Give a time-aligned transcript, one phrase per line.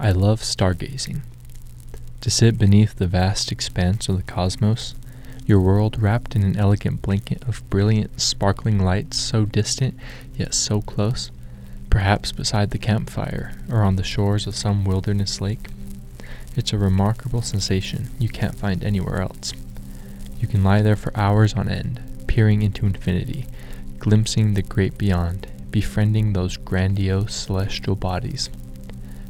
[0.00, 1.22] I love stargazing.
[2.20, 4.94] To sit beneath the vast expanse of the cosmos,
[5.44, 9.98] your world wrapped in an elegant blanket of brilliant, sparkling lights so distant
[10.36, 11.32] yet so close,
[11.90, 15.66] perhaps beside the campfire or on the shores of some wilderness lake.
[16.54, 19.52] It's a remarkable sensation you can't find anywhere else.
[20.38, 23.46] You can lie there for hours on end, peering into infinity,
[23.98, 28.48] glimpsing the great beyond, befriending those grandiose celestial bodies.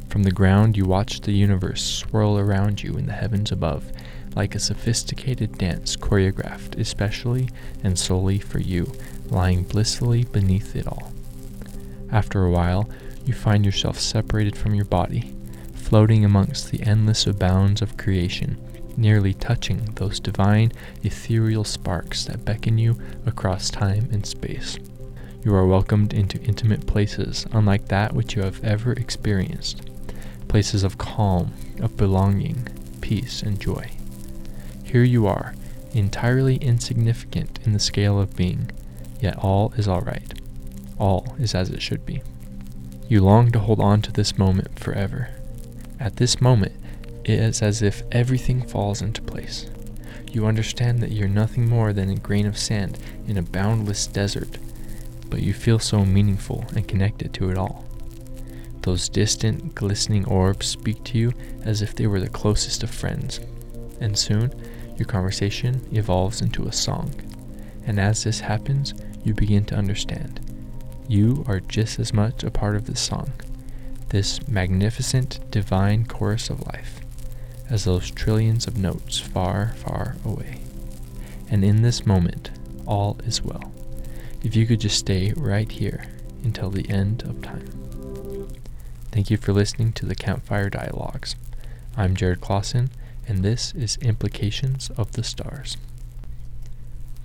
[0.09, 3.91] From the ground, you watch the universe swirl around you in the heavens above,
[4.35, 7.49] like a sophisticated dance choreographed especially
[7.83, 8.91] and solely for you,
[9.29, 11.13] lying blissfully beneath it all.
[12.11, 12.89] After a while,
[13.23, 15.35] you find yourself separated from your body,
[15.75, 18.57] floating amongst the endless abounds of creation,
[18.97, 20.71] nearly touching those divine,
[21.03, 24.79] ethereal sparks that beckon you across time and space.
[25.43, 29.88] You are welcomed into intimate places unlike that which you have ever experienced,
[30.49, 32.67] places of calm, of belonging,
[32.99, 33.89] peace, and joy.
[34.83, 35.55] Here you are,
[35.93, 38.69] entirely insignificant in the scale of being,
[39.21, 40.33] yet all is all right.
[40.97, 42.21] All is as it should be.
[43.07, 45.29] You long to hold on to this moment forever.
[45.99, 46.73] At this moment,
[47.23, 49.69] it is as if everything falls into place.
[50.31, 54.57] You understand that you're nothing more than a grain of sand in a boundless desert,
[55.29, 57.85] but you feel so meaningful and connected to it all.
[58.81, 63.39] Those distant, glistening orbs speak to you as if they were the closest of friends,
[63.99, 64.53] and soon
[64.97, 67.13] your conversation evolves into a song.
[67.85, 70.39] And as this happens, you begin to understand.
[71.07, 73.31] You are just as much a part of this song,
[74.09, 76.99] this magnificent, divine chorus of life,
[77.69, 80.61] as those trillions of notes far, far away.
[81.49, 82.51] And in this moment,
[82.85, 83.73] all is well.
[84.43, 86.05] If you could just stay right here
[86.43, 87.78] until the end of time.
[89.11, 91.35] Thank you for listening to the Campfire Dialogues.
[91.97, 92.91] I'm Jared Clawson,
[93.27, 95.77] and this is Implications of the Stars.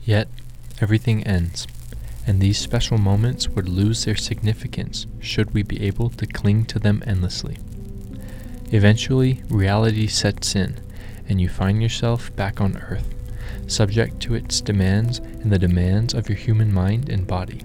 [0.02, 0.28] Yet,
[0.80, 1.66] everything ends,
[2.26, 6.78] and these special moments would lose their significance should we be able to cling to
[6.78, 7.58] them endlessly.
[8.72, 10.80] Eventually, reality sets in,
[11.28, 13.14] and you find yourself back on Earth,
[13.66, 17.60] subject to its demands and the demands of your human mind and body.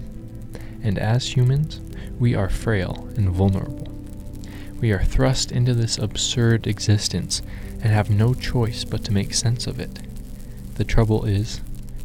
[0.82, 1.80] And as humans,
[2.18, 3.89] we are frail and vulnerable.
[4.80, 7.42] We are thrust into this absurd existence
[7.82, 9.98] and have no choice but to make sense of it.
[10.76, 11.60] The trouble is,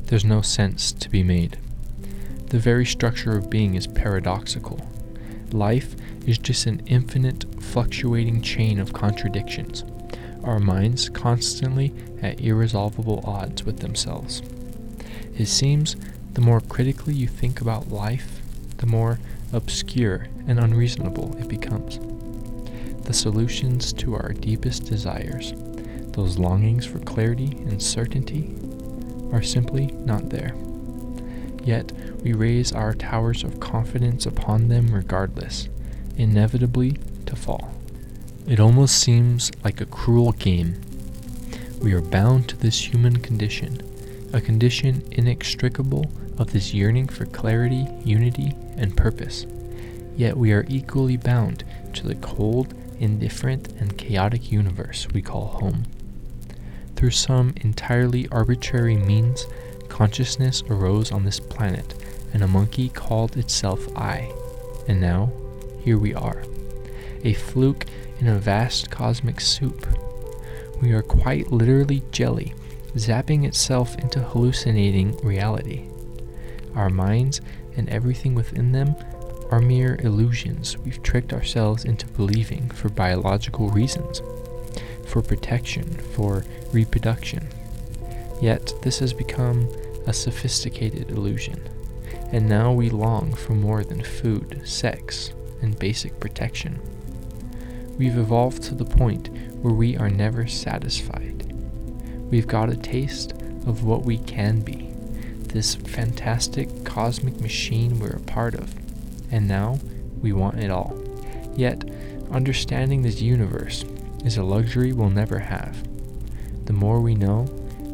[0.07, 1.57] there's no sense to be made.
[2.49, 4.85] The very structure of being is paradoxical.
[5.53, 5.95] Life
[6.27, 9.85] is just an infinite, fluctuating chain of contradictions,
[10.43, 14.41] our minds constantly at irresolvable odds with themselves.
[15.37, 15.95] It seems
[16.33, 18.41] the more critically you think about life,
[18.77, 19.19] the more
[19.53, 21.99] obscure and unreasonable it becomes
[23.05, 25.53] the solutions to our deepest desires,
[26.13, 28.55] those longings for clarity and certainty,
[29.31, 30.55] are simply not there.
[31.63, 31.91] Yet
[32.23, 35.67] we raise our towers of confidence upon them regardless,
[36.17, 37.73] inevitably to fall.
[38.47, 40.79] It almost seems like a cruel game.
[41.81, 43.81] We are bound to this human condition,
[44.33, 49.45] a condition inextricable of this yearning for clarity, unity, and purpose.
[50.15, 51.63] Yet we are equally bound
[51.93, 55.83] to the cold indifferent, and chaotic universe we call home.
[56.95, 59.47] Through some entirely arbitrary means,
[59.89, 61.93] consciousness arose on this planet,
[62.33, 64.31] and a monkey called itself I.
[64.87, 65.31] And now,
[65.81, 66.43] here we are.
[67.23, 67.85] A fluke
[68.19, 69.87] in a vast cosmic soup.
[70.81, 72.53] We are quite literally jelly,
[72.95, 75.87] zapping itself into hallucinating reality.
[76.75, 77.41] Our minds
[77.77, 78.95] and everything within them
[79.51, 84.21] are mere illusions we've tricked ourselves into believing for biological reasons,
[85.05, 87.47] for protection, for reproduction.
[88.41, 89.69] Yet this has become
[90.07, 91.69] a sophisticated illusion,
[92.31, 95.31] and now we long for more than food, sex,
[95.61, 96.79] and basic protection.
[97.97, 99.29] We've evolved to the point
[99.61, 101.53] where we are never satisfied.
[102.29, 103.31] We've got a taste
[103.65, 104.91] of what we can be,
[105.47, 108.84] this fantastic cosmic machine we're a part of
[109.35, 109.77] and now
[110.21, 110.97] we want it all.
[111.57, 111.83] Yet,
[112.31, 113.83] understanding this universe
[114.23, 115.85] is a luxury we'll never have.
[116.65, 117.43] The more we know,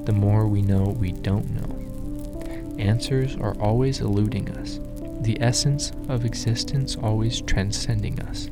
[0.05, 2.77] the more we know we don't know.
[2.77, 4.79] Answers are always eluding us,
[5.23, 8.47] the essence of existence always transcending us.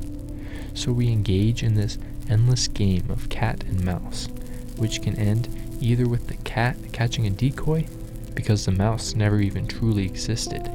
[0.74, 4.30] So we engage in this endless game of cat and mouse,
[4.78, 5.48] which can end
[5.80, 7.86] either with the cat catching a decoy
[8.34, 10.68] because the mouse never even truly existed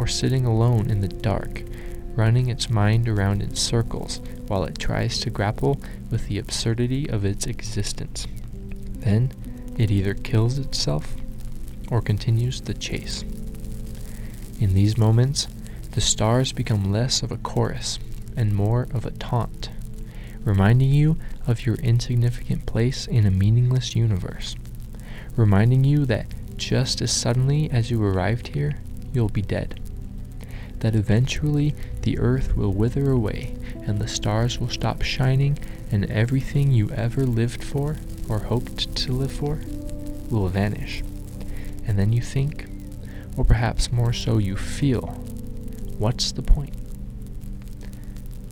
[0.00, 1.62] or sitting alone in the dark,
[2.14, 5.78] running its mind around in circles while it tries to grapple
[6.10, 8.26] with the absurdity of its existence.
[9.00, 9.30] Then
[9.76, 11.14] it either kills itself
[11.90, 13.24] or continues the chase.
[14.58, 15.48] In these moments,
[15.90, 17.98] the stars become less of a chorus
[18.38, 19.68] and more of a taunt,
[20.44, 24.56] reminding you of your insignificant place in a meaningless universe,
[25.36, 26.26] reminding you that
[26.56, 28.78] just as suddenly as you arrived here,
[29.12, 29.79] you'll be dead.
[30.80, 33.54] That eventually the earth will wither away
[33.86, 35.58] and the stars will stop shining,
[35.90, 37.96] and everything you ever lived for
[38.28, 39.58] or hoped to live for
[40.30, 41.02] will vanish.
[41.86, 42.66] And then you think,
[43.36, 45.06] or perhaps more so you feel,
[45.98, 46.74] what's the point?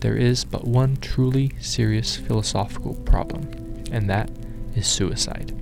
[0.00, 3.48] There is but one truly serious philosophical problem,
[3.92, 4.30] and that
[4.74, 5.54] is suicide.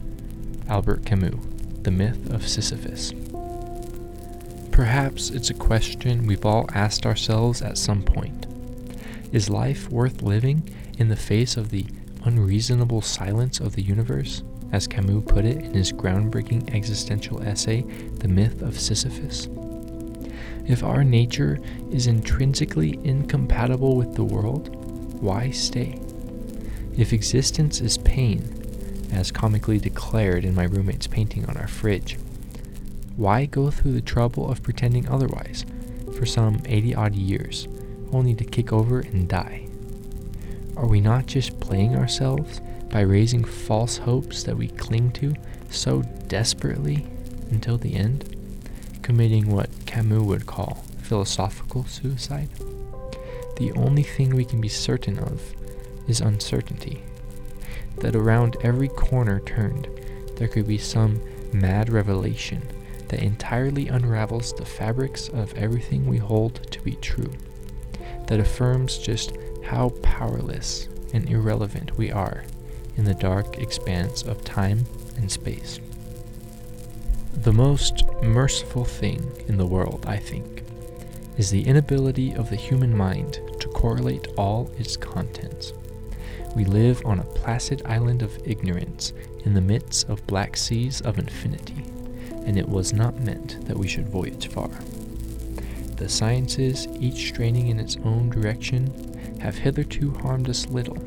[0.69, 1.35] Albert Camus,
[1.83, 3.13] The Myth of Sisyphus.
[4.77, 8.47] Perhaps it's a question we've all asked ourselves at some point.
[9.33, 10.69] Is life worth living
[10.99, 11.87] in the face of the
[12.25, 14.43] unreasonable silence of the universe,
[14.73, 17.87] as Camus put it in his groundbreaking existential essay,
[18.19, 19.49] The Myth of Sisyphus?
[20.67, 21.59] If our nature
[21.91, 24.77] is intrinsically incompatible with the world,
[25.23, 25.99] why stay?
[26.99, 32.19] If existence is pain, as comically declared in my roommate's painting on our fridge,
[33.17, 35.65] why go through the trouble of pretending otherwise
[36.17, 37.67] for some 80 odd years,
[38.13, 39.67] only to kick over and die?
[40.77, 42.61] Are we not just playing ourselves
[42.91, 45.35] by raising false hopes that we cling to
[45.71, 47.07] so desperately
[47.51, 48.37] until the end,
[49.03, 52.51] committing what Camus would call philosophical suicide?
[53.57, 55.41] The only thing we can be certain of
[56.07, 57.03] is uncertainty.
[58.01, 59.89] That around every corner turned,
[60.37, 61.19] there could be some
[61.55, 62.63] mad revelation
[63.09, 67.33] that entirely unravels the fabrics of everything we hold to be true,
[68.27, 69.33] that affirms just
[69.65, 72.45] how powerless and irrelevant we are
[72.97, 74.85] in the dark expanse of time
[75.17, 75.81] and space.
[77.35, 80.65] The most merciful thing in the world, I think,
[81.37, 85.73] is the inability of the human mind to correlate all its contents.
[86.57, 89.13] We live on a placid island of ignorance
[89.45, 91.85] in the midst of black seas of infinity
[92.47, 94.71] and it was not meant that we should voyage far.
[95.97, 100.99] The sciences, each straining in its own direction, have hitherto harmed us little,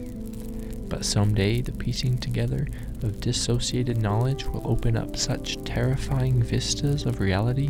[0.87, 2.67] but some day the piecing together
[3.03, 7.69] of dissociated knowledge will open up such terrifying vistas of reality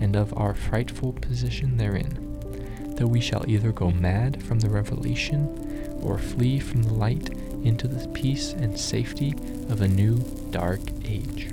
[0.00, 5.98] and of our frightful position therein, that we shall either go mad from the revelation
[6.02, 7.30] or flee from the light
[7.64, 9.34] into the peace and safety
[9.68, 10.16] of a new
[10.50, 11.50] dark age.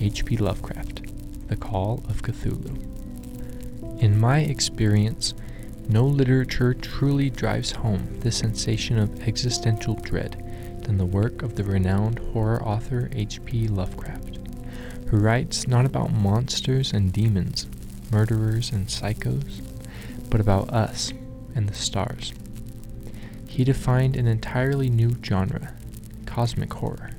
[0.00, 0.36] H.P.
[0.36, 1.02] Lovecraft,
[1.48, 4.00] The Call of Cthulhu.
[4.00, 5.34] In my experience,
[5.88, 11.64] no literature truly drives home the sensation of existential dread than the work of the
[11.64, 13.66] renowned horror author H.P.
[13.66, 14.38] Lovecraft,
[15.08, 17.66] who writes not about monsters and demons,
[18.12, 19.62] murderers and psychos,
[20.30, 21.12] but about us
[21.56, 22.32] and the stars.
[23.48, 25.74] He defined an entirely new genre,
[26.24, 27.10] cosmic horror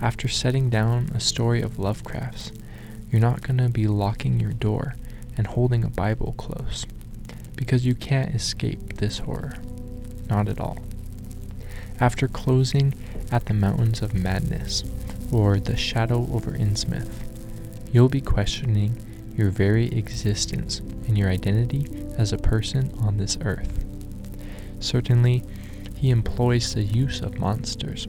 [0.00, 2.52] after setting down a story of Lovecraft's,
[3.10, 4.94] you're not going to be locking your door
[5.36, 6.86] and holding a Bible close,
[7.56, 9.54] because you can't escape this horror.
[10.28, 10.78] Not at all.
[12.00, 12.94] After closing
[13.32, 14.84] at the Mountains of Madness,
[15.32, 17.10] or The Shadow over Innsmouth,
[17.92, 18.96] you'll be questioning
[19.36, 23.84] your very existence and your identity as a person on this earth.
[24.80, 25.42] Certainly,
[25.96, 28.06] he employs the use of monsters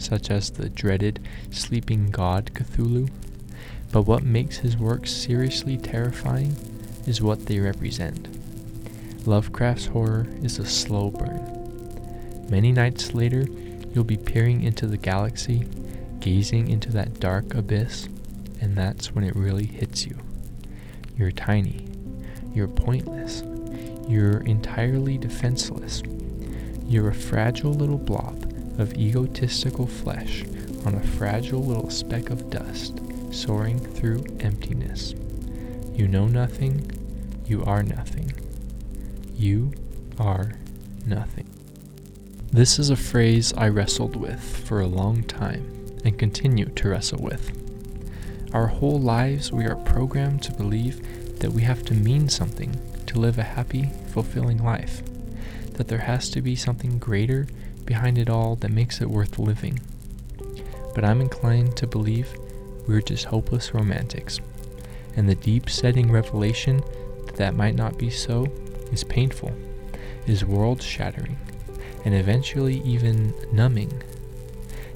[0.00, 3.08] such as the dreaded sleeping god Cthulhu,
[3.92, 6.56] but what makes his works seriously terrifying
[7.06, 8.28] is what they represent.
[9.26, 12.46] Lovecraft's horror is a slow burn.
[12.48, 13.46] Many nights later,
[13.92, 15.66] you'll be peering into the galaxy,
[16.20, 18.08] gazing into that dark abyss,
[18.60, 20.16] and that's when it really hits you.
[21.16, 21.86] You're tiny.
[22.54, 23.42] You're pointless.
[24.08, 26.02] You're entirely defenseless.
[26.86, 28.49] You're a fragile little blob
[28.80, 30.44] of egotistical flesh
[30.84, 35.14] on a fragile little speck of dust soaring through emptiness.
[35.94, 36.90] You know nothing,
[37.46, 38.32] you are nothing.
[39.36, 39.72] You
[40.18, 40.52] are
[41.06, 41.48] nothing.
[42.52, 47.22] This is a phrase I wrestled with for a long time and continue to wrestle
[47.22, 47.56] with.
[48.54, 52.74] Our whole lives, we are programmed to believe that we have to mean something
[53.06, 55.02] to live a happy, fulfilling life,
[55.74, 57.46] that there has to be something greater
[57.90, 59.76] behind it all that makes it worth living.
[60.94, 62.32] But I'm inclined to believe
[62.86, 64.38] we're just hopeless romantics,
[65.16, 66.84] and the deep setting revelation
[67.26, 68.46] that that might not be so
[68.92, 69.50] is painful,
[70.28, 71.36] is world shattering,
[72.04, 73.92] and eventually even numbing.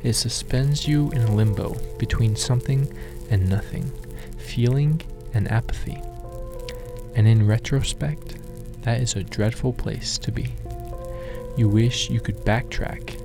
[0.04, 2.96] It suspends you in limbo between something
[3.28, 3.90] and nothing,
[4.38, 6.00] feeling and apathy.
[7.16, 8.36] And in retrospect,
[8.82, 10.52] that is a dreadful place to be.
[11.56, 13.20] You wish you could backtrack,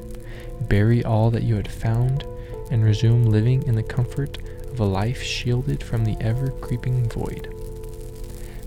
[0.68, 2.26] bury all that you had found,
[2.70, 4.38] and resume living in the comfort
[4.72, 7.54] of a life shielded from the ever creeping void.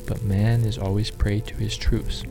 [0.07, 2.25] But man is always prey to his truths.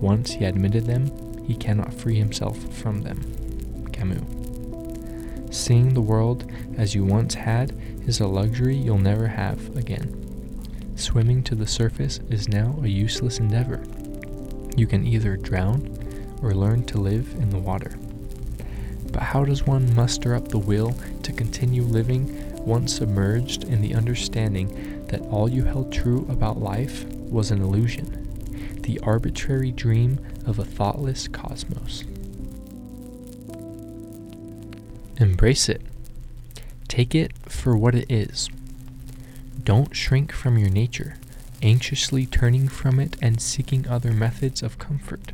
[0.00, 1.10] Once he admitted them,
[1.46, 3.86] he cannot free himself from them.
[3.90, 4.22] Camus.
[5.50, 7.74] Seeing the world as you once had
[8.06, 10.14] is a luxury you'll never have again.
[10.96, 13.82] Swimming to the surface is now a useless endeavor.
[14.76, 15.97] You can either drown
[16.42, 17.98] or learn to live in the water.
[19.12, 23.94] But how does one muster up the will to continue living once submerged in the
[23.94, 30.58] understanding that all you held true about life was an illusion, the arbitrary dream of
[30.58, 32.04] a thoughtless cosmos?
[35.16, 35.82] Embrace it.
[36.86, 38.48] Take it for what it is.
[39.64, 41.16] Don't shrink from your nature,
[41.62, 45.32] anxiously turning from it and seeking other methods of comfort.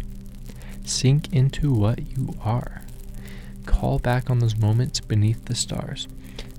[0.84, 2.82] Sink into what you are.
[3.66, 6.06] Call back on those moments beneath the stars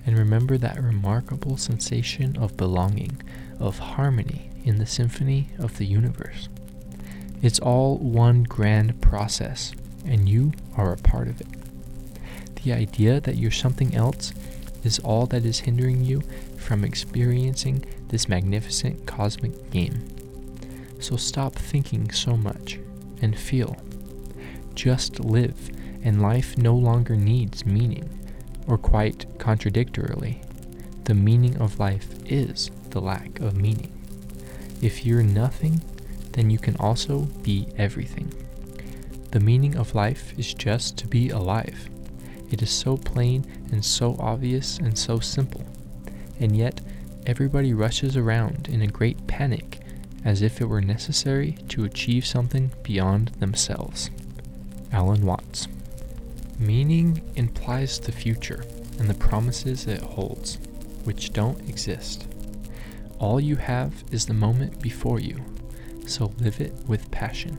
[0.05, 3.21] and remember that remarkable sensation of belonging,
[3.59, 6.49] of harmony in the symphony of the universe.
[7.41, 9.73] It's all one grand process,
[10.05, 11.47] and you are a part of it.
[12.63, 14.33] The idea that you're something else
[14.83, 16.21] is all that is hindering you
[16.57, 20.07] from experiencing this magnificent cosmic game.
[20.99, 22.79] So stop thinking so much
[23.21, 23.75] and feel.
[24.75, 25.71] Just live,
[26.03, 28.07] and life no longer needs meaning,
[28.67, 30.41] or quite contradictorily,
[31.05, 33.91] the meaning of life is the lack of meaning.
[34.81, 35.81] If you're nothing,
[36.33, 38.31] then you can also be everything.
[39.31, 41.89] The meaning of life is just to be alive.
[42.51, 45.65] It is so plain and so obvious and so simple.
[46.39, 46.81] And yet,
[47.25, 49.79] everybody rushes around in a great panic
[50.23, 54.09] as if it were necessary to achieve something beyond themselves.
[54.95, 55.67] Alan Watts.
[56.57, 58.63] Meaning implies the future
[58.97, 60.57] and the promises it holds,
[61.03, 62.25] which don't exist.
[63.19, 65.43] All you have is the moment before you,
[66.07, 67.57] so live it with passion.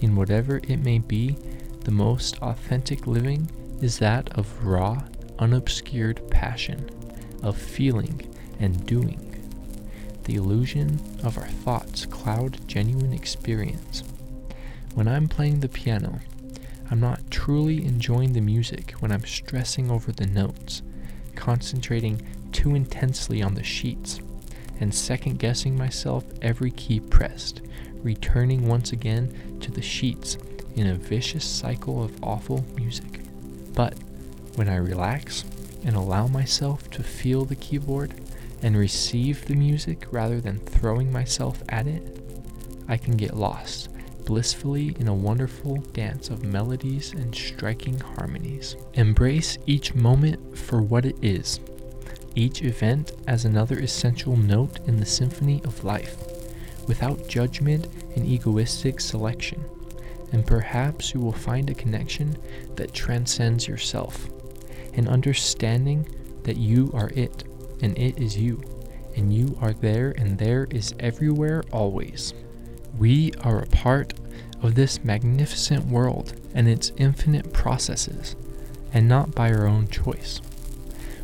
[0.00, 1.36] In whatever it may be,
[1.80, 3.50] the most authentic living
[3.82, 5.02] is that of raw,
[5.40, 6.88] unobscured passion,
[7.42, 9.18] of feeling and doing.
[10.22, 14.04] The illusion of our thoughts cloud genuine experience.
[14.94, 16.20] When I'm playing the piano,
[16.94, 20.82] I'm not truly enjoying the music when I'm stressing over the notes,
[21.34, 22.22] concentrating
[22.52, 24.20] too intensely on the sheets,
[24.78, 27.62] and second guessing myself every key pressed,
[28.04, 30.38] returning once again to the sheets
[30.76, 33.22] in a vicious cycle of awful music.
[33.74, 33.94] But
[34.54, 35.44] when I relax
[35.84, 38.14] and allow myself to feel the keyboard
[38.62, 42.24] and receive the music rather than throwing myself at it,
[42.86, 43.88] I can get lost
[44.24, 48.76] blissfully in a wonderful dance of melodies and striking harmonies.
[48.94, 51.60] Embrace each moment for what it is,
[52.34, 56.16] each event as another essential note in the symphony of life,
[56.88, 59.64] without judgment and egoistic selection.
[60.32, 62.36] And perhaps you will find a connection
[62.76, 64.28] that transcends yourself,
[64.94, 66.08] an understanding
[66.42, 67.44] that you are it,
[67.82, 68.62] and it is you,
[69.16, 72.34] and you are there, and there is everywhere always.
[72.98, 74.14] We are a part
[74.62, 78.36] of this magnificent world and its infinite processes,
[78.92, 80.40] and not by our own choice.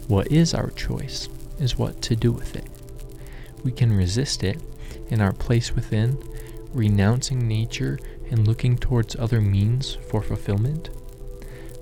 [0.09, 1.29] What is our choice
[1.61, 2.67] is what to do with it.
[3.63, 4.61] We can resist it
[5.11, 6.19] in our place within,
[6.73, 7.99] renouncing nature
[8.31, 10.91] and looking towards other means for fulfillment.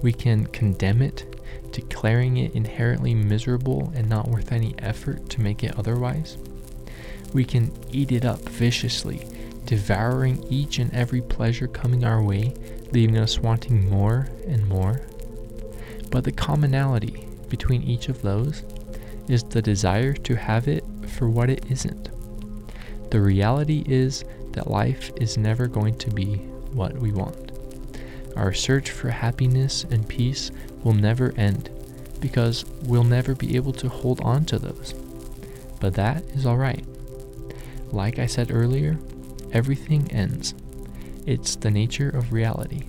[0.02, 1.25] We can condemn it,
[1.73, 6.37] declaring it inherently miserable and not worth any effort to make it otherwise.
[7.33, 9.25] We can eat it up viciously
[9.68, 12.54] devouring each and every pleasure coming our way,
[12.92, 15.02] leaving us wanting more and more.
[16.10, 18.64] But the commonality between each of those
[19.28, 22.08] is the desire to have it for what it isn't.
[23.10, 26.37] The reality is that life is never going to be
[26.72, 27.52] what we want.
[28.37, 30.50] Our search for happiness and peace
[30.82, 31.68] will never end
[32.20, 34.94] because we'll never be able to hold on to those.
[35.78, 36.87] But that is alright.
[37.92, 38.98] Like I said earlier,
[39.52, 40.55] everything ends.
[41.26, 42.85] It's the nature of reality.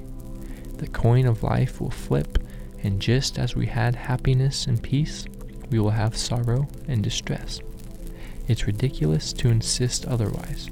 [0.77, 2.37] The coin of life will flip,
[2.83, 5.25] and just as we had happiness and peace,
[5.69, 7.59] we will have sorrow and distress.
[8.47, 10.69] It's ridiculous to insist otherwise.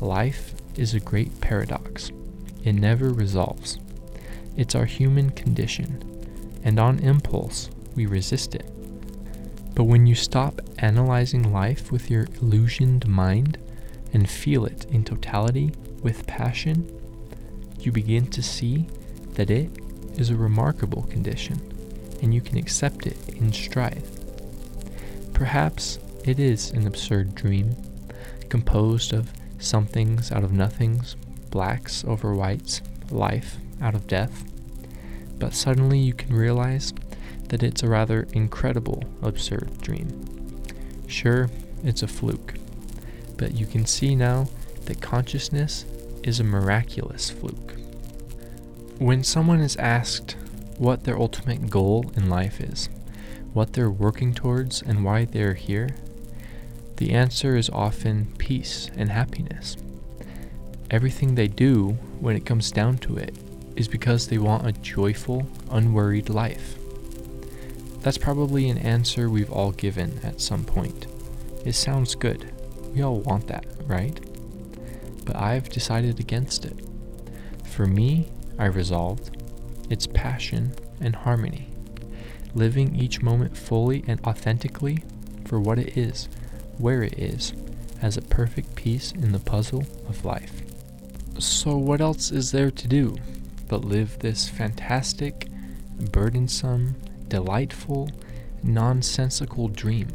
[0.00, 2.10] Life is a great paradox.
[2.62, 3.78] It never resolves.
[4.56, 8.68] It's our human condition, and on impulse, we resist it.
[9.74, 13.58] But when you stop analyzing life with your illusioned mind
[14.12, 16.86] and feel it in totality with passion,
[17.78, 18.86] you begin to see
[19.34, 19.70] that it
[20.16, 21.60] is a remarkable condition
[22.20, 24.04] and you can accept it in stride.
[25.32, 27.74] Perhaps it is an absurd dream,
[28.48, 31.16] composed of somethings out of nothings,
[31.50, 34.44] blacks over whites, life out of death.
[35.38, 36.92] But suddenly you can realize
[37.48, 40.62] that it's a rather incredible, absurd dream.
[41.08, 41.50] Sure,
[41.82, 42.54] it's a fluke,
[43.36, 44.48] but you can see now
[44.86, 45.84] that consciousness
[46.22, 47.74] is a miraculous fluke.
[48.98, 50.36] When someone is asked
[50.78, 52.88] what their ultimate goal in life is,
[53.52, 55.90] what they're working towards, and why they're here,
[56.96, 59.76] the answer is often peace and happiness.
[60.90, 63.34] Everything they do, when it comes down to it,
[63.76, 66.76] is because they want a joyful, unworried life.
[68.00, 71.06] That's probably an answer we've all given at some point.
[71.64, 72.52] It sounds good.
[72.94, 74.20] We all want that, right?
[75.24, 76.76] But I've decided against it.
[77.64, 79.36] For me, I resolved
[79.88, 81.68] it's passion and harmony.
[82.54, 85.04] Living each moment fully and authentically
[85.44, 86.28] for what it is,
[86.78, 87.52] where it is,
[88.00, 90.62] as a perfect piece in the puzzle of life.
[91.38, 93.16] So, what else is there to do
[93.68, 95.48] but live this fantastic,
[96.10, 96.96] burdensome,
[97.28, 98.10] delightful,
[98.62, 100.08] nonsensical dream?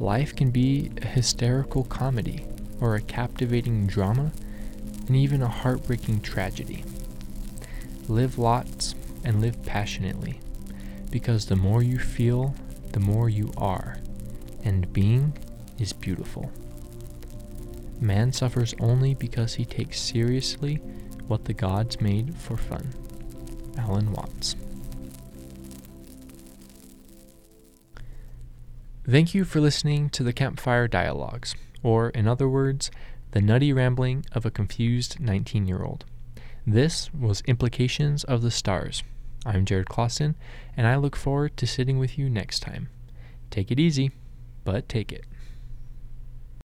[0.00, 2.44] Life can be a hysterical comedy,
[2.80, 4.32] or a captivating drama,
[5.06, 6.84] and even a heartbreaking tragedy.
[8.08, 10.40] Live lots and live passionately,
[11.10, 12.54] because the more you feel,
[12.92, 13.98] the more you are,
[14.64, 15.32] and being
[15.78, 16.50] is beautiful.
[18.00, 20.76] Man suffers only because he takes seriously
[21.28, 22.88] what the gods made for fun.
[23.78, 24.56] Alan Watts.
[29.06, 32.90] Thank you for listening to the Campfire Dialogues, or in other words,
[33.32, 36.06] the nutty rambling of a confused 19 year old.
[36.66, 39.02] This was Implications of the Stars.
[39.44, 40.36] I'm Jared Clawson,
[40.74, 42.88] and I look forward to sitting with you next time.
[43.50, 44.10] Take it easy,
[44.64, 45.26] but take it.